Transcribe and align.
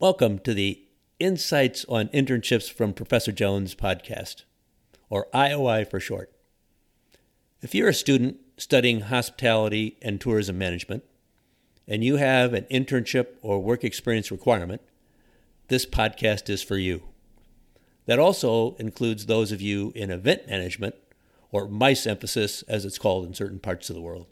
Welcome 0.00 0.38
to 0.40 0.54
the 0.54 0.80
Insights 1.18 1.84
on 1.88 2.06
Internships 2.10 2.70
from 2.70 2.92
Professor 2.92 3.32
Jones 3.32 3.74
podcast, 3.74 4.44
or 5.10 5.26
IOI 5.34 5.90
for 5.90 5.98
short. 5.98 6.30
If 7.62 7.74
you're 7.74 7.88
a 7.88 7.94
student 7.94 8.36
studying 8.56 9.00
hospitality 9.00 9.96
and 10.00 10.20
tourism 10.20 10.56
management, 10.56 11.02
and 11.88 12.04
you 12.04 12.14
have 12.14 12.54
an 12.54 12.66
internship 12.70 13.26
or 13.42 13.60
work 13.60 13.82
experience 13.82 14.30
requirement, 14.30 14.82
this 15.66 15.84
podcast 15.84 16.48
is 16.48 16.62
for 16.62 16.78
you. 16.78 17.02
That 18.06 18.20
also 18.20 18.76
includes 18.76 19.26
those 19.26 19.50
of 19.50 19.60
you 19.60 19.90
in 19.96 20.12
event 20.12 20.46
management, 20.46 20.94
or 21.50 21.66
MICE 21.66 22.06
emphasis 22.06 22.62
as 22.68 22.84
it's 22.84 22.98
called 22.98 23.26
in 23.26 23.34
certain 23.34 23.58
parts 23.58 23.90
of 23.90 23.96
the 23.96 24.02
world. 24.02 24.28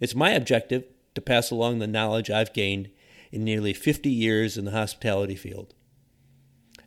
It's 0.00 0.14
my 0.14 0.30
objective 0.30 0.84
to 1.14 1.20
pass 1.20 1.50
along 1.50 1.78
the 1.78 1.86
knowledge 1.86 2.30
I've 2.30 2.54
gained 2.54 2.88
in 3.32 3.42
nearly 3.44 3.72
50 3.72 4.10
years 4.10 4.56
in 4.56 4.66
the 4.66 4.70
hospitality 4.70 5.34
field. 5.34 5.74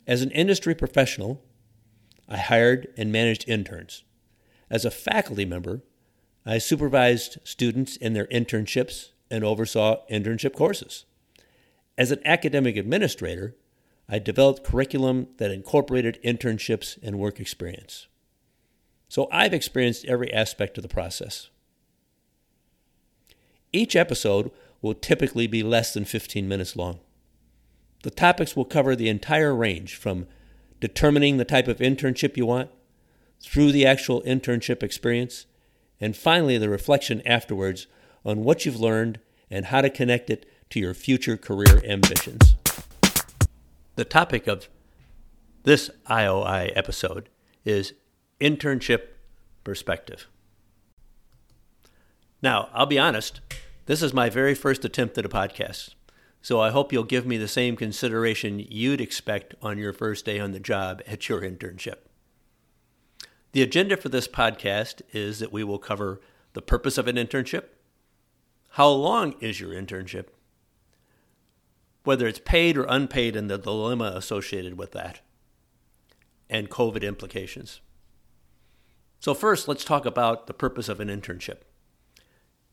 As 0.06 0.22
an 0.22 0.30
industry 0.30 0.74
professional, 0.74 1.42
I 2.28 2.38
hired 2.38 2.88
and 2.96 3.12
managed 3.12 3.48
interns. 3.48 4.04
As 4.70 4.84
a 4.84 4.90
faculty 4.90 5.44
member, 5.44 5.82
I 6.44 6.58
supervised 6.58 7.38
students 7.44 7.96
in 7.96 8.12
their 8.12 8.26
internships 8.26 9.10
and 9.30 9.42
oversaw 9.42 10.06
internship 10.08 10.54
courses. 10.54 11.04
As 11.98 12.12
an 12.12 12.20
academic 12.24 12.76
administrator, 12.76 13.56
I 14.08 14.20
developed 14.20 14.62
curriculum 14.62 15.28
that 15.38 15.50
incorporated 15.50 16.20
internships 16.22 16.96
and 17.02 17.18
work 17.18 17.40
experience. 17.40 18.06
So 19.08 19.28
I've 19.32 19.54
experienced 19.54 20.04
every 20.04 20.32
aspect 20.32 20.78
of 20.78 20.82
the 20.82 20.88
process. 20.88 21.50
Each 23.72 23.96
episode 23.96 24.52
will 24.82 24.94
typically 24.94 25.46
be 25.46 25.62
less 25.62 25.94
than 25.94 26.04
15 26.04 26.48
minutes 26.48 26.76
long. 26.76 27.00
The 28.02 28.10
topics 28.10 28.54
will 28.54 28.64
cover 28.64 28.94
the 28.94 29.08
entire 29.08 29.54
range 29.54 29.96
from 29.96 30.26
determining 30.80 31.36
the 31.36 31.44
type 31.44 31.68
of 31.68 31.78
internship 31.78 32.36
you 32.36 32.46
want, 32.46 32.70
through 33.40 33.72
the 33.72 33.86
actual 33.86 34.22
internship 34.22 34.82
experience, 34.82 35.46
and 36.00 36.16
finally 36.16 36.58
the 36.58 36.68
reflection 36.68 37.22
afterwards 37.26 37.86
on 38.24 38.44
what 38.44 38.64
you've 38.64 38.80
learned 38.80 39.18
and 39.50 39.66
how 39.66 39.80
to 39.80 39.90
connect 39.90 40.30
it 40.30 40.46
to 40.70 40.80
your 40.80 40.94
future 40.94 41.36
career 41.36 41.82
ambitions. 41.84 42.54
The 43.94 44.04
topic 44.04 44.46
of 44.46 44.68
this 45.62 45.90
IOI 46.08 46.72
episode 46.76 47.28
is 47.64 47.94
internship 48.40 49.02
perspective. 49.64 50.28
Now, 52.42 52.68
I'll 52.72 52.86
be 52.86 52.98
honest, 52.98 53.40
this 53.86 54.02
is 54.02 54.12
my 54.12 54.28
very 54.28 54.54
first 54.54 54.84
attempt 54.84 55.16
at 55.16 55.24
a 55.24 55.28
podcast, 55.28 55.94
so 56.42 56.60
I 56.60 56.70
hope 56.70 56.92
you'll 56.92 57.04
give 57.04 57.24
me 57.24 57.36
the 57.36 57.46
same 57.46 57.76
consideration 57.76 58.58
you'd 58.58 59.00
expect 59.00 59.54
on 59.62 59.78
your 59.78 59.92
first 59.92 60.24
day 60.24 60.40
on 60.40 60.50
the 60.50 60.58
job 60.58 61.02
at 61.06 61.28
your 61.28 61.40
internship. 61.40 61.98
The 63.52 63.62
agenda 63.62 63.96
for 63.96 64.08
this 64.08 64.26
podcast 64.26 65.02
is 65.12 65.38
that 65.38 65.52
we 65.52 65.62
will 65.62 65.78
cover 65.78 66.20
the 66.52 66.62
purpose 66.62 66.98
of 66.98 67.06
an 67.06 67.14
internship, 67.14 67.64
how 68.70 68.88
long 68.88 69.36
is 69.40 69.60
your 69.60 69.70
internship, 69.70 70.26
whether 72.02 72.26
it's 72.26 72.40
paid 72.44 72.76
or 72.76 72.86
unpaid, 72.88 73.36
and 73.36 73.48
the 73.48 73.56
dilemma 73.56 74.12
associated 74.16 74.76
with 74.76 74.90
that, 74.92 75.20
and 76.50 76.70
COVID 76.70 77.02
implications. 77.02 77.80
So, 79.20 79.32
first, 79.32 79.68
let's 79.68 79.84
talk 79.84 80.06
about 80.06 80.48
the 80.48 80.54
purpose 80.54 80.88
of 80.88 80.98
an 80.98 81.08
internship. 81.08 81.58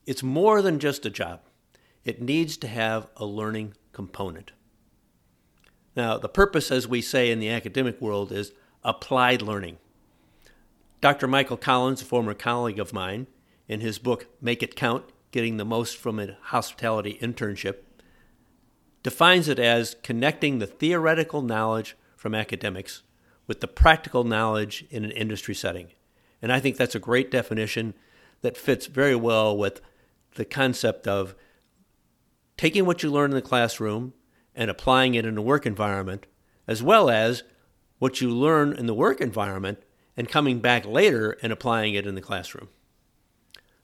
It's 0.06 0.24
more 0.24 0.62
than 0.62 0.80
just 0.80 1.06
a 1.06 1.10
job, 1.10 1.42
it 2.04 2.22
needs 2.22 2.58
to 2.58 2.68
have 2.68 3.08
a 3.16 3.26
learning 3.26 3.76
component. 3.94 4.52
Now, 5.96 6.18
the 6.18 6.30
purpose, 6.30 6.72
as 6.72 6.88
we 6.88 7.02
say 7.02 7.32
in 7.32 7.40
the 7.40 7.50
academic 7.50 8.02
world, 8.02 8.32
is 8.32 8.52
applied 8.84 9.42
learning. 9.42 9.78
Dr. 11.02 11.28
Michael 11.28 11.58
Collins, 11.58 12.02
a 12.02 12.06
former 12.06 12.34
colleague 12.34 12.80
of 12.80 12.94
mine, 12.94 13.28
in 13.68 13.80
his 13.80 14.00
book 14.00 14.28
Make 14.42 14.64
It 14.64 14.76
Count 14.76 15.06
Getting 15.32 15.58
the 15.58 15.66
Most 15.66 15.98
from 15.98 16.20
a 16.20 16.38
Hospitality 16.44 17.18
Internship, 17.22 17.78
defines 19.04 19.48
it 19.48 19.60
as 19.60 19.96
connecting 20.02 20.60
the 20.60 20.68
theoretical 20.68 21.42
knowledge 21.42 21.96
from 22.16 22.34
academics 22.34 23.04
with 23.48 23.60
the 23.60 23.68
practical 23.68 24.24
knowledge 24.24 24.86
in 24.90 25.04
an 25.04 25.12
industry 25.12 25.54
setting. 25.54 25.90
And 26.42 26.52
I 26.52 26.60
think 26.60 26.78
that's 26.78 26.96
a 26.96 27.00
great 27.00 27.30
definition 27.30 27.94
that 28.42 28.58
fits 28.58 28.88
very 28.88 29.16
well 29.16 29.58
with 29.58 29.82
the 30.36 30.46
concept 30.46 31.08
of 31.08 31.36
taking 32.58 32.86
what 32.86 33.04
you 33.04 33.12
learn 33.12 33.32
in 33.32 33.36
the 33.36 33.42
classroom 33.42 34.14
and 34.56 34.70
applying 34.70 35.16
it 35.16 35.26
in 35.26 35.38
a 35.38 35.42
work 35.42 35.66
environment, 35.66 36.26
as 36.68 36.84
well 36.84 37.10
as 37.10 37.44
what 38.00 38.22
you 38.22 38.30
learn 38.30 38.74
in 38.74 38.86
the 38.86 38.94
work 38.94 39.22
environment 39.22 39.80
and 40.16 40.30
coming 40.30 40.60
back 40.60 40.86
later 40.86 41.38
and 41.42 41.52
applying 41.52 41.94
it 41.94 42.06
in 42.06 42.16
the 42.16 42.22
classroom. 42.22 42.70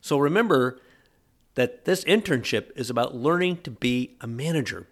So 0.02 0.18
remember 0.18 0.80
that 1.56 1.86
this 1.86 2.04
internship 2.06 2.72
is 2.76 2.90
about 2.90 3.16
learning 3.16 3.58
to 3.64 3.72
be 3.72 4.16
a 4.22 4.28
manager. 4.28 4.88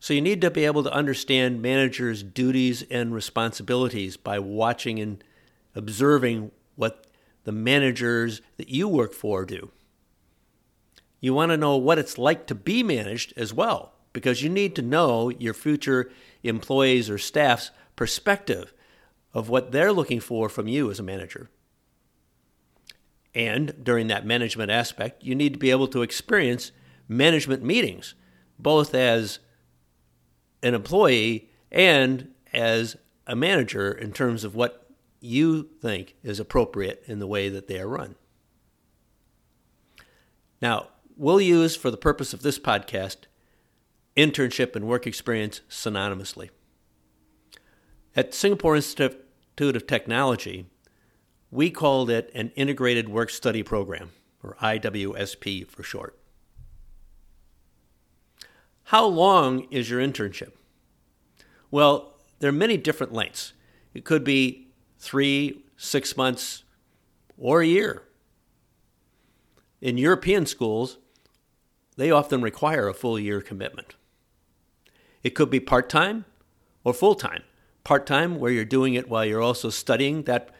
So 0.00 0.14
you 0.14 0.20
need 0.20 0.40
to 0.42 0.50
be 0.50 0.64
able 0.64 0.82
to 0.84 0.92
understand 0.92 1.62
managers' 1.62 2.22
duties 2.22 2.84
and 2.90 3.14
responsibilities 3.14 4.16
by 4.16 4.38
watching 4.38 4.98
and 5.00 5.22
observing 5.74 6.50
what 6.76 7.06
the 7.44 7.52
managers 7.52 8.42
that 8.58 8.68
you 8.68 8.88
work 8.88 9.12
for 9.12 9.44
do. 9.44 9.70
You 11.20 11.34
want 11.34 11.50
to 11.50 11.56
know 11.56 11.76
what 11.76 11.98
it's 11.98 12.18
like 12.18 12.46
to 12.46 12.54
be 12.54 12.82
managed 12.82 13.32
as 13.36 13.52
well, 13.52 13.92
because 14.12 14.42
you 14.42 14.48
need 14.48 14.76
to 14.76 14.82
know 14.82 15.30
your 15.30 15.54
future 15.54 16.10
employees 16.42 17.10
or 17.10 17.18
staff's 17.18 17.70
perspective 17.96 18.72
of 19.34 19.48
what 19.48 19.72
they're 19.72 19.92
looking 19.92 20.20
for 20.20 20.48
from 20.48 20.68
you 20.68 20.90
as 20.90 21.00
a 21.00 21.02
manager. 21.02 21.50
And 23.34 23.84
during 23.84 24.06
that 24.08 24.26
management 24.26 24.70
aspect, 24.70 25.22
you 25.22 25.34
need 25.34 25.52
to 25.52 25.58
be 25.58 25.70
able 25.70 25.88
to 25.88 26.02
experience 26.02 26.72
management 27.08 27.62
meetings, 27.62 28.14
both 28.58 28.94
as 28.94 29.38
an 30.62 30.74
employee 30.74 31.50
and 31.70 32.30
as 32.52 32.96
a 33.26 33.36
manager 33.36 33.92
in 33.92 34.12
terms 34.12 34.44
of 34.44 34.54
what 34.54 34.90
you 35.20 35.68
think 35.80 36.16
is 36.22 36.40
appropriate 36.40 37.02
in 37.06 37.18
the 37.18 37.26
way 37.26 37.48
that 37.48 37.66
they 37.66 37.78
are 37.78 37.88
run. 37.88 38.14
Now, 40.60 40.88
we'll 41.18 41.40
use 41.40 41.74
for 41.74 41.90
the 41.90 41.96
purpose 41.96 42.32
of 42.32 42.42
this 42.42 42.58
podcast 42.58 43.16
internship 44.16 44.74
and 44.74 44.86
work 44.86 45.06
experience 45.06 45.60
synonymously. 45.68 46.50
At 48.16 48.34
Singapore 48.34 48.76
Institute 48.76 49.76
of 49.76 49.86
Technology, 49.86 50.66
we 51.50 51.70
called 51.70 52.08
it 52.08 52.30
an 52.34 52.50
Integrated 52.56 53.08
Work 53.08 53.30
Study 53.30 53.62
Program, 53.62 54.10
or 54.42 54.56
IWSP 54.60 55.68
for 55.68 55.82
short. 55.82 56.18
How 58.84 59.04
long 59.04 59.66
is 59.70 59.90
your 59.90 60.00
internship? 60.00 60.52
Well, 61.70 62.14
there 62.38 62.48
are 62.48 62.52
many 62.52 62.76
different 62.76 63.12
lengths. 63.12 63.52
It 63.92 64.04
could 64.04 64.24
be 64.24 64.68
three, 64.98 65.64
six 65.76 66.16
months, 66.16 66.62
or 67.36 67.60
a 67.60 67.66
year. 67.66 68.02
In 69.80 69.98
European 69.98 70.46
schools, 70.46 70.98
they 71.98 72.12
often 72.12 72.40
require 72.40 72.88
a 72.88 72.94
full 72.94 73.18
year 73.18 73.40
commitment. 73.40 73.96
It 75.24 75.30
could 75.30 75.50
be 75.50 75.58
part 75.58 75.90
time 75.90 76.24
or 76.84 76.94
full 76.94 77.16
time. 77.16 77.42
Part 77.82 78.06
time, 78.06 78.38
where 78.38 78.52
you're 78.52 78.64
doing 78.64 78.94
it 78.94 79.08
while 79.08 79.24
you're 79.24 79.42
also 79.42 79.68
studying 79.68 80.22
that 80.22 80.50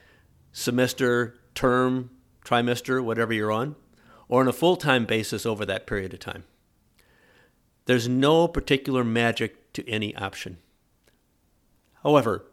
semester, 0.50 1.38
term, 1.54 2.10
trimester, 2.44 3.02
whatever 3.02 3.32
you're 3.32 3.52
on, 3.52 3.76
or 4.28 4.40
on 4.40 4.48
a 4.48 4.52
full 4.52 4.76
time 4.76 5.06
basis 5.06 5.46
over 5.46 5.64
that 5.64 5.86
period 5.86 6.12
of 6.12 6.18
time. 6.18 6.42
There's 7.84 8.08
no 8.08 8.48
particular 8.48 9.04
magic 9.04 9.72
to 9.74 9.88
any 9.88 10.16
option. 10.16 10.58
However, 12.02 12.46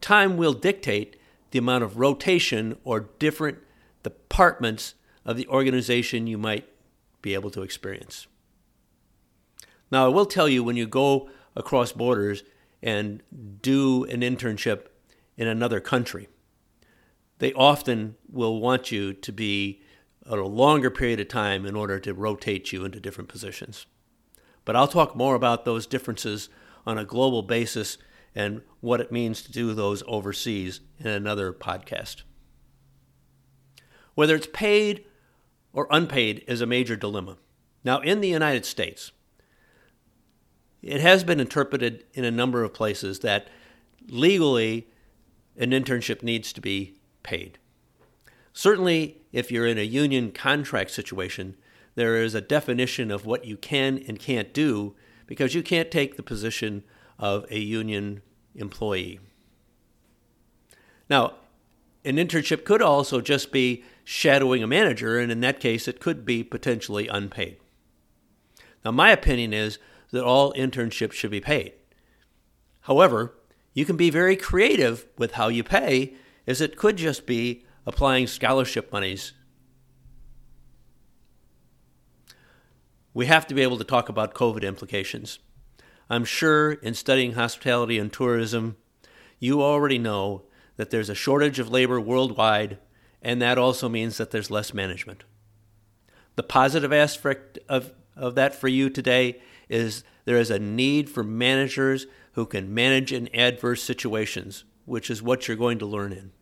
time 0.00 0.38
will 0.38 0.54
dictate 0.54 1.16
the 1.50 1.58
amount 1.58 1.84
of 1.84 1.98
rotation 1.98 2.78
or 2.82 3.10
different 3.18 3.58
departments 4.02 4.94
of 5.24 5.36
the 5.36 5.46
organization 5.48 6.26
you 6.26 6.38
might 6.38 6.66
be 7.22 7.34
able 7.34 7.50
to 7.50 7.62
experience. 7.62 8.26
Now, 9.90 10.06
I 10.06 10.08
will 10.08 10.26
tell 10.26 10.48
you 10.48 10.64
when 10.64 10.76
you 10.76 10.86
go 10.86 11.30
across 11.54 11.92
borders 11.92 12.42
and 12.82 13.22
do 13.60 14.04
an 14.04 14.20
internship 14.20 14.86
in 15.36 15.46
another 15.46 15.80
country, 15.80 16.28
they 17.38 17.52
often 17.52 18.16
will 18.30 18.60
want 18.60 18.90
you 18.90 19.12
to 19.12 19.32
be 19.32 19.82
a 20.26 20.36
longer 20.36 20.90
period 20.90 21.20
of 21.20 21.28
time 21.28 21.66
in 21.66 21.74
order 21.74 21.98
to 21.98 22.14
rotate 22.14 22.72
you 22.72 22.84
into 22.84 23.00
different 23.00 23.28
positions. 23.28 23.86
But 24.64 24.76
I'll 24.76 24.88
talk 24.88 25.16
more 25.16 25.34
about 25.34 25.64
those 25.64 25.86
differences 25.86 26.48
on 26.86 26.98
a 26.98 27.04
global 27.04 27.42
basis 27.42 27.98
and 28.34 28.62
what 28.80 29.00
it 29.00 29.12
means 29.12 29.42
to 29.42 29.52
do 29.52 29.74
those 29.74 30.02
overseas 30.06 30.80
in 30.98 31.08
another 31.08 31.52
podcast. 31.52 32.22
Whether 34.14 34.36
it's 34.36 34.48
paid 34.52 35.04
or 35.72 35.86
unpaid 35.90 36.44
is 36.46 36.60
a 36.60 36.66
major 36.66 36.96
dilemma. 36.96 37.36
Now, 37.84 38.00
in 38.00 38.20
the 38.20 38.28
United 38.28 38.64
States, 38.64 39.12
it 40.82 41.00
has 41.00 41.24
been 41.24 41.40
interpreted 41.40 42.04
in 42.14 42.24
a 42.24 42.30
number 42.30 42.62
of 42.64 42.74
places 42.74 43.20
that 43.20 43.48
legally 44.08 44.88
an 45.56 45.70
internship 45.70 46.22
needs 46.22 46.52
to 46.52 46.60
be 46.60 46.96
paid. 47.22 47.58
Certainly, 48.52 49.22
if 49.32 49.50
you're 49.50 49.66
in 49.66 49.78
a 49.78 49.82
union 49.82 50.32
contract 50.32 50.90
situation, 50.90 51.56
there 51.94 52.16
is 52.16 52.34
a 52.34 52.40
definition 52.40 53.10
of 53.10 53.26
what 53.26 53.44
you 53.44 53.56
can 53.56 54.02
and 54.08 54.18
can't 54.18 54.52
do 54.52 54.94
because 55.26 55.54
you 55.54 55.62
can't 55.62 55.90
take 55.90 56.16
the 56.16 56.22
position 56.22 56.82
of 57.18 57.46
a 57.50 57.58
union 57.58 58.22
employee. 58.54 59.20
Now, 61.08 61.34
an 62.04 62.16
internship 62.16 62.64
could 62.64 62.82
also 62.82 63.20
just 63.20 63.52
be 63.52 63.84
shadowing 64.04 64.62
a 64.62 64.66
manager, 64.66 65.18
and 65.18 65.30
in 65.30 65.40
that 65.40 65.60
case, 65.60 65.86
it 65.86 66.00
could 66.00 66.24
be 66.24 66.42
potentially 66.42 67.08
unpaid. 67.08 67.56
Now, 68.84 68.90
my 68.90 69.10
opinion 69.10 69.52
is 69.52 69.78
that 70.10 70.24
all 70.24 70.52
internships 70.54 71.12
should 71.12 71.30
be 71.30 71.40
paid. 71.40 71.72
However, 72.82 73.34
you 73.74 73.84
can 73.84 73.96
be 73.96 74.10
very 74.10 74.36
creative 74.36 75.06
with 75.16 75.32
how 75.32 75.48
you 75.48 75.64
pay, 75.64 76.14
as 76.46 76.60
it 76.60 76.76
could 76.76 76.96
just 76.96 77.26
be 77.26 77.64
applying 77.86 78.26
scholarship 78.26 78.92
monies. 78.92 79.32
We 83.14 83.26
have 83.26 83.46
to 83.46 83.54
be 83.54 83.62
able 83.62 83.78
to 83.78 83.84
talk 83.84 84.08
about 84.08 84.34
COVID 84.34 84.62
implications. 84.62 85.38
I'm 86.10 86.24
sure 86.24 86.72
in 86.72 86.94
studying 86.94 87.32
hospitality 87.32 87.98
and 87.98 88.12
tourism, 88.12 88.76
you 89.38 89.62
already 89.62 89.98
know 89.98 90.44
that 90.76 90.90
there's 90.90 91.10
a 91.10 91.14
shortage 91.14 91.58
of 91.58 91.70
labor 91.70 92.00
worldwide, 92.00 92.78
and 93.22 93.40
that 93.40 93.56
also 93.56 93.88
means 93.88 94.18
that 94.18 94.30
there's 94.30 94.50
less 94.50 94.74
management. 94.74 95.24
The 96.34 96.42
positive 96.42 96.92
aspect 96.92 97.58
of, 97.68 97.92
of 98.16 98.34
that 98.34 98.54
for 98.54 98.68
you 98.68 98.90
today 98.90 99.40
is 99.68 100.04
there 100.24 100.38
is 100.38 100.50
a 100.50 100.58
need 100.58 101.08
for 101.08 101.22
managers 101.22 102.06
who 102.32 102.46
can 102.46 102.74
manage 102.74 103.12
in 103.12 103.34
adverse 103.34 103.82
situations, 103.82 104.64
which 104.84 105.10
is 105.10 105.22
what 105.22 105.46
you're 105.46 105.56
going 105.56 105.78
to 105.78 105.86
learn 105.86 106.12
in. 106.12 106.32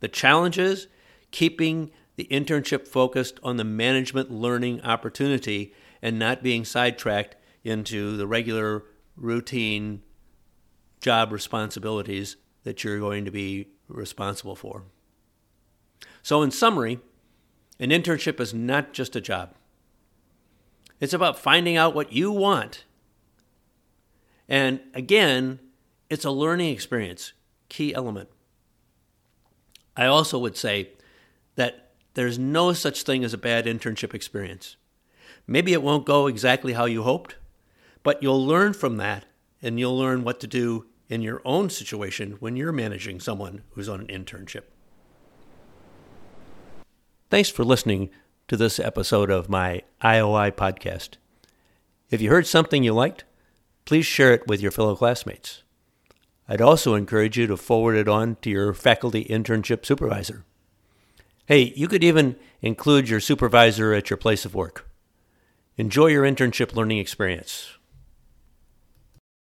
The 0.00 0.08
challenge 0.08 0.58
is 0.58 0.88
keeping 1.30 1.90
the 2.16 2.26
internship 2.30 2.86
focused 2.86 3.38
on 3.42 3.56
the 3.56 3.64
management 3.64 4.30
learning 4.30 4.82
opportunity 4.82 5.72
and 6.02 6.18
not 6.18 6.42
being 6.42 6.64
sidetracked 6.64 7.36
into 7.64 8.16
the 8.16 8.26
regular 8.26 8.84
routine 9.16 10.02
job 11.00 11.32
responsibilities 11.32 12.36
that 12.64 12.82
you're 12.82 12.98
going 12.98 13.24
to 13.24 13.30
be 13.30 13.68
responsible 13.88 14.56
for. 14.56 14.84
So, 16.22 16.42
in 16.42 16.50
summary, 16.50 17.00
an 17.78 17.90
internship 17.90 18.40
is 18.40 18.54
not 18.54 18.92
just 18.92 19.16
a 19.16 19.20
job. 19.20 19.54
It's 21.00 21.12
about 21.12 21.38
finding 21.38 21.76
out 21.76 21.94
what 21.94 22.12
you 22.12 22.30
want. 22.30 22.84
And 24.48 24.80
again, 24.94 25.58
it's 26.08 26.24
a 26.24 26.30
learning 26.30 26.72
experience, 26.72 27.32
key 27.68 27.94
element. 27.94 28.28
I 29.96 30.06
also 30.06 30.38
would 30.38 30.56
say 30.56 30.90
that 31.56 31.92
there's 32.14 32.38
no 32.38 32.72
such 32.72 33.02
thing 33.02 33.24
as 33.24 33.34
a 33.34 33.38
bad 33.38 33.66
internship 33.66 34.14
experience. 34.14 34.76
Maybe 35.46 35.72
it 35.72 35.82
won't 35.82 36.06
go 36.06 36.26
exactly 36.26 36.74
how 36.74 36.84
you 36.84 37.02
hoped, 37.02 37.36
but 38.02 38.22
you'll 38.22 38.46
learn 38.46 38.72
from 38.72 38.96
that 38.98 39.24
and 39.60 39.78
you'll 39.78 39.98
learn 39.98 40.22
what 40.22 40.40
to 40.40 40.46
do 40.46 40.86
in 41.08 41.22
your 41.22 41.42
own 41.44 41.68
situation 41.68 42.36
when 42.40 42.56
you're 42.56 42.72
managing 42.72 43.20
someone 43.20 43.62
who's 43.70 43.88
on 43.88 44.00
an 44.00 44.06
internship. 44.06 44.64
Thanks 47.32 47.48
for 47.48 47.64
listening 47.64 48.10
to 48.48 48.58
this 48.58 48.78
episode 48.78 49.30
of 49.30 49.48
my 49.48 49.80
IOI 50.02 50.52
podcast. 50.52 51.16
If 52.10 52.20
you 52.20 52.28
heard 52.28 52.46
something 52.46 52.84
you 52.84 52.92
liked, 52.92 53.24
please 53.86 54.04
share 54.04 54.34
it 54.34 54.46
with 54.46 54.60
your 54.60 54.70
fellow 54.70 54.94
classmates. 54.94 55.62
I'd 56.46 56.60
also 56.60 56.94
encourage 56.94 57.38
you 57.38 57.46
to 57.46 57.56
forward 57.56 57.96
it 57.96 58.06
on 58.06 58.36
to 58.42 58.50
your 58.50 58.74
faculty 58.74 59.24
internship 59.24 59.86
supervisor. 59.86 60.44
Hey, 61.46 61.72
you 61.74 61.88
could 61.88 62.04
even 62.04 62.36
include 62.60 63.08
your 63.08 63.18
supervisor 63.18 63.94
at 63.94 64.10
your 64.10 64.18
place 64.18 64.44
of 64.44 64.54
work. 64.54 64.86
Enjoy 65.78 66.08
your 66.08 66.24
internship 66.24 66.74
learning 66.74 66.98
experience. 66.98 67.78